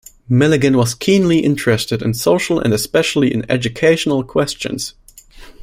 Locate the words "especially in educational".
2.73-4.23